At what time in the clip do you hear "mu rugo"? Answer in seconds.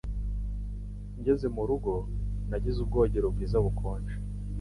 1.55-1.93